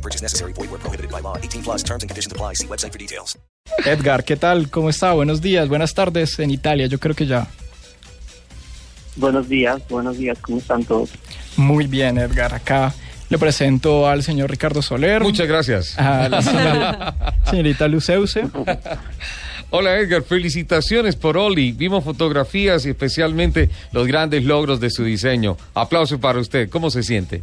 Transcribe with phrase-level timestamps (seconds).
[0.00, 0.54] No purchase necessary.
[0.54, 1.36] Void where prohibited by law.
[1.36, 2.54] 18 plus terms and conditions apply.
[2.54, 3.36] See website for details.
[3.84, 4.70] Edgar, ¿qué tal?
[4.70, 5.12] ¿Cómo está?
[5.12, 7.46] Buenos días, buenas tardes en Italia, yo creo que ya.
[9.16, 11.10] Buenos días, buenos días, ¿cómo están todos?
[11.56, 12.54] Muy bien, Edgar.
[12.54, 12.94] Acá
[13.28, 15.22] le presento al señor Ricardo Soler.
[15.22, 15.98] Muchas gracias.
[15.98, 18.44] A la señora- señorita Luceuse.
[19.68, 21.72] Hola Edgar, felicitaciones por Oli.
[21.72, 25.58] Vimos fotografías y especialmente los grandes logros de su diseño.
[25.74, 26.70] Aplauso para usted.
[26.70, 27.42] ¿Cómo se siente?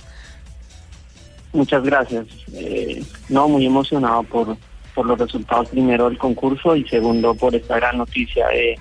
[1.53, 2.25] Muchas gracias.
[2.53, 4.57] Eh, no, muy emocionado por,
[4.93, 8.77] por los resultados primero del concurso y segundo por esta gran noticia de,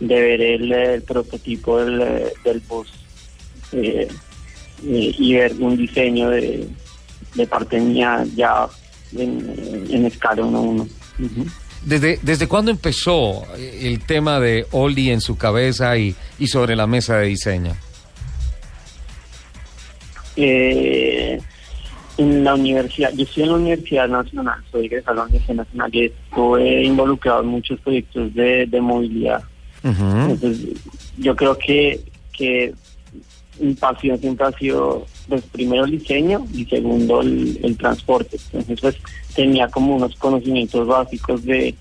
[0.00, 2.92] de ver el, el prototipo del, del bus
[3.72, 4.08] eh,
[4.86, 6.68] eh, y ver un diseño de,
[7.34, 8.66] de parte mía ya
[9.16, 10.82] en, en escala 1 a 1.
[10.82, 11.46] Ujú.
[11.84, 16.86] ¿Desde, ¿Desde cuándo empezó el tema de Oli en su cabeza y, y sobre la
[16.86, 17.76] mesa de diseño?
[20.36, 21.03] Eh,
[22.16, 25.90] en la universidad, yo estoy en la Universidad Nacional, soy egresado de la Universidad Nacional
[25.92, 29.42] y estuve involucrado en muchos proyectos de, de movilidad.
[29.82, 30.76] Entonces,
[31.18, 32.00] yo creo que,
[32.32, 32.72] que
[33.60, 38.38] mi pasión siempre ha sido, pues, primero el diseño y segundo el, el transporte.
[38.52, 38.96] Entonces, pues,
[39.34, 41.74] tenía como unos conocimientos básicos de,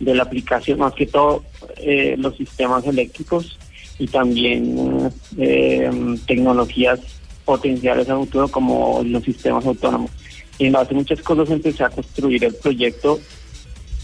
[0.00, 1.44] de la aplicación, más que todo
[1.76, 3.58] eh, los sistemas eléctricos
[3.98, 5.90] y también eh,
[6.26, 7.00] tecnologías
[7.46, 10.10] potenciales a futuro como los sistemas autónomos.
[10.58, 13.18] Y en base a muchas cosas empecé a construir el proyecto,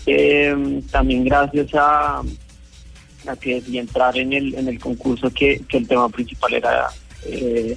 [0.07, 2.21] eh, también gracias a,
[3.27, 6.89] a que decidí entrar en el, en el concurso que, que el tema principal era
[7.27, 7.77] eh,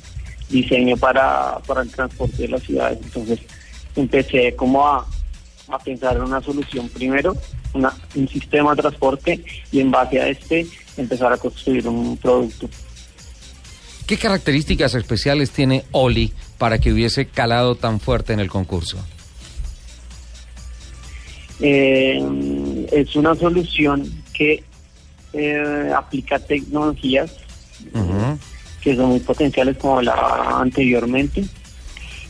[0.49, 2.99] diseño para, para el transporte de las ciudades.
[3.03, 3.39] Entonces
[3.95, 5.05] empecé como a,
[5.69, 7.35] a pensar en una solución primero,
[7.73, 10.65] un sistema de transporte y en base a este
[10.95, 12.69] empezar a construir un producto.
[14.07, 18.97] ¿Qué características especiales tiene Oli para que hubiese calado tan fuerte en el concurso?
[21.59, 24.63] Eh, es una solución que
[25.33, 27.31] eh, aplica tecnologías
[28.81, 31.43] que son muy potenciales como hablaba anteriormente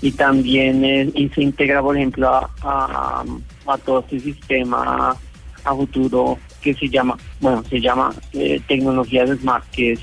[0.02, 3.26] y también eh, y se integra por ejemplo a, a,
[3.68, 5.16] a todo este sistema
[5.64, 10.00] a futuro que se llama bueno se llama eh, tecnologías smart que es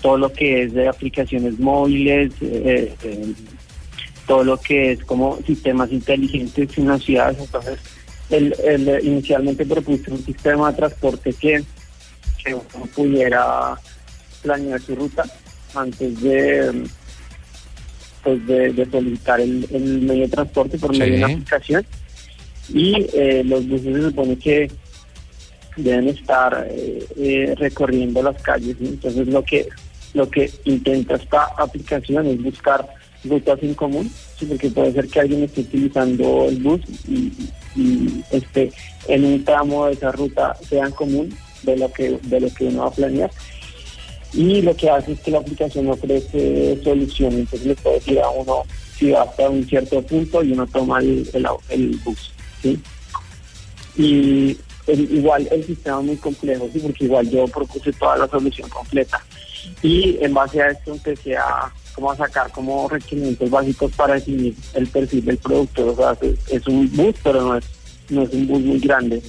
[0.00, 3.32] todo lo que es de aplicaciones móviles eh, eh,
[4.26, 7.78] todo lo que es como sistemas inteligentes en las ciudades entonces
[8.30, 11.64] el, el, inicialmente propuse un sistema de transporte que,
[12.42, 13.76] que uno pudiera
[14.42, 15.24] planear su ruta
[15.74, 16.84] antes de
[18.22, 21.86] pues de, de solicitar el, el medio de transporte por medio de una aplicación.
[22.72, 24.70] Y eh, los buses se supone que
[25.76, 28.86] deben estar eh, eh, recorriendo las calles ¿sí?
[28.86, 29.66] entonces lo que
[30.14, 32.86] lo que intenta esta aplicación es buscar
[33.24, 34.46] rutas en común ¿sí?
[34.46, 37.32] porque puede ser que alguien esté utilizando el bus y,
[37.76, 38.24] y
[39.08, 42.64] en un tramo de esa ruta sea en común de lo que de lo que
[42.64, 43.30] uno va a planear
[44.32, 48.30] y lo que hace es que la aplicación ofrece soluciones, entonces le puede decir a
[48.30, 48.62] uno
[48.96, 52.32] si va hasta un cierto punto y uno toma el, el, el bus,
[52.62, 52.78] ¿sí?
[53.96, 54.56] Y
[54.92, 56.78] igual el sistema es muy complejo, ¿sí?
[56.80, 59.20] Porque igual yo propuse toda la solución completa
[59.82, 64.54] y en base a esto empecé a como a sacar como requerimientos básicos para definir
[64.74, 67.64] el perfil del producto, o sea, es, es un bus, pero no es,
[68.08, 69.22] no es un bus muy grande,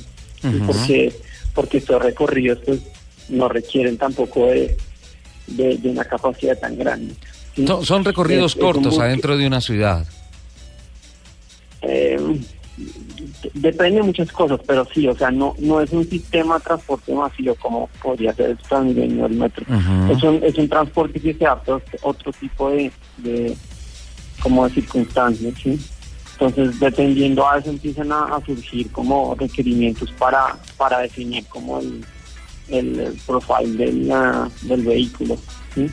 [0.65, 1.13] porque
[1.53, 2.79] porque estos recorridos pues
[3.29, 4.77] no requieren tampoco de,
[5.47, 7.13] de, de una capacidad tan grande.
[7.55, 7.65] ¿sí?
[7.67, 10.05] Son, son recorridos Es- es un cortos que- adentro de una ciudad.
[11.81, 12.19] Eh,
[13.53, 17.13] depende de muchas cosas, pero sí, o sea, no no es un sistema de transporte
[17.13, 19.65] masivo como podría ser el Transmilenio o el metro.
[19.67, 20.13] Ujú.
[20.13, 23.55] es, un, es un transporte que se adapta a otro tipo de, de
[24.41, 25.79] como de circunstancias, ¿sí?
[26.33, 32.03] Entonces, dependiendo a eso empiezan a, a surgir como requerimientos para, para definir como el,
[32.69, 34.13] el, profile del,
[34.63, 35.37] del vehículo,
[35.75, 35.87] ¿sí?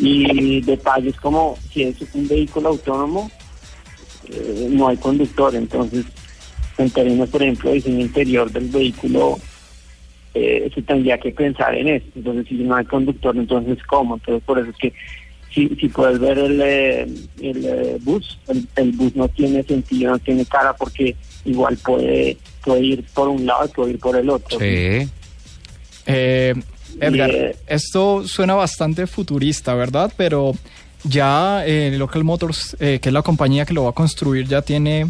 [0.00, 3.30] Y detalles como si es un vehículo autónomo,
[4.28, 6.04] eh, no hay conductor, entonces
[6.78, 9.38] en términos, por ejemplo, de diseño interior del vehículo,
[10.34, 12.06] eh, se tendría que pensar en eso.
[12.16, 14.16] Entonces, si no hay conductor, entonces ¿cómo?
[14.16, 14.92] Entonces, por eso es que
[15.52, 17.02] si, si puedes ver el, eh,
[17.40, 22.36] el eh, bus, el, el bus no tiene sentido, no tiene cara porque igual puede
[22.64, 24.58] puede ir por un lado y puede ir por el otro.
[24.58, 25.08] Sí.
[26.06, 26.54] Eh,
[27.00, 30.12] Edgar, Y, eh, esto suena bastante futurista, ¿verdad?
[30.16, 30.54] Pero
[31.04, 34.62] ya eh, Local Motors, eh, que es la compañía que lo va a construir, ya
[34.62, 35.06] tiene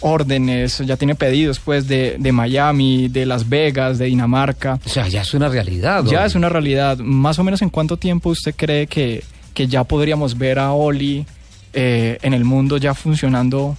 [0.00, 4.80] órdenes, ya tiene pedidos pues de, de Miami, de Las Vegas, de Dinamarca.
[4.84, 6.04] O sea, ya es una realidad.
[6.04, 6.98] Ya es una realidad.
[6.98, 9.22] Más o menos en cuánto tiempo usted cree que,
[9.54, 11.26] que ya podríamos ver a Oli
[11.72, 13.76] eh, en el mundo ya funcionando,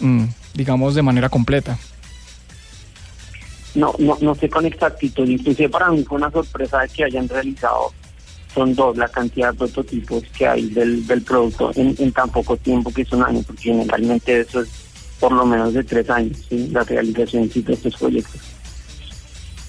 [0.00, 0.24] mm,
[0.54, 1.78] digamos, de manera completa.
[3.74, 5.28] No, no, no sé con exactitud.
[5.28, 7.92] Inclusive para mí fue una sorpresa de que hayan realizado,
[8.54, 12.56] son dos, la cantidad de prototipos que hay del, del producto en, en tan poco
[12.56, 14.87] tiempo que es un año, porque generalmente eso es
[15.20, 18.40] por lo menos de tres años, la realización de estos proyectos.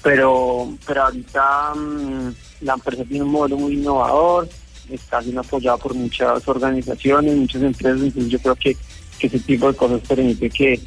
[0.02, 4.48] Pero, pero ahorita mm, la empresa tiene un modelo muy innovador,
[4.88, 8.76] está siendo apoyado por muchas organizaciones, muchas empresas, entonces yo creo que,
[9.18, 10.80] que ese tipo de cosas permite que,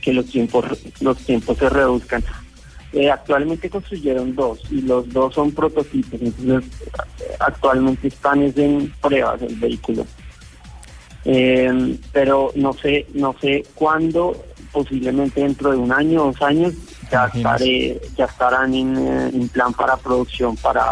[0.00, 0.64] que los tiempos
[1.00, 2.22] los tiempos se reduzcan.
[2.92, 6.70] Eh, actualmente construyeron dos y los dos son prototipos, entonces
[7.20, 10.04] eh, actualmente están es en pruebas el vehículo.
[11.24, 16.74] Eh, pero no sé, no sé cuándo, posiblemente dentro de un año, dos años,
[17.10, 20.84] ya estaré, ya estarán en, eh, en plan para producción, para,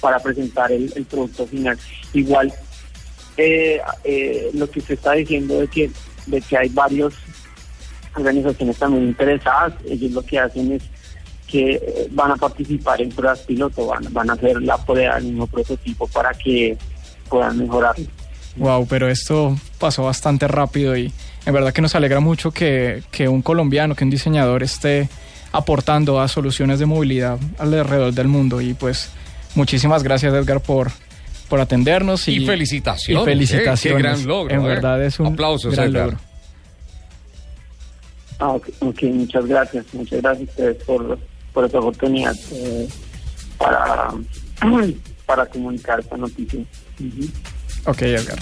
[0.00, 1.78] para presentar el, el producto final.
[2.12, 2.52] Igual
[3.36, 5.90] eh, eh, lo que usted está diciendo de que,
[6.26, 7.14] de que hay varios
[8.14, 10.82] organizaciones también interesadas, ellos lo que hacen es
[11.46, 15.24] que eh, van a participar en pruebas piloto, van, van a hacer la prueba del
[15.24, 16.76] mismo prototipo para que
[17.28, 17.94] puedan mejorar.
[18.56, 21.12] Wow, pero esto pasó bastante rápido y
[21.44, 25.08] en verdad que nos alegra mucho que, que un colombiano, que un diseñador esté
[25.52, 28.60] aportando a soluciones de movilidad alrededor del mundo.
[28.60, 29.10] Y pues
[29.54, 30.90] muchísimas gracias Edgar por,
[31.48, 32.28] por atendernos.
[32.28, 33.84] Y, Y felicitaciones, y felicitaciones.
[33.84, 33.96] ¿eh?
[33.96, 34.68] Qué gran logro, En ¿eh?
[34.68, 36.04] verdad es un Aplausos, gran Edgar.
[36.06, 36.18] logro.
[38.38, 41.18] Ah, ok, ok, muchas gracias, muchas gracias a ustedes por,
[41.54, 42.86] por esta oportunidad eh,
[43.56, 44.08] para,
[45.26, 46.60] para comunicar esta noticia.
[47.00, 47.28] Ujú.
[47.86, 48.38] Ok, Edgar.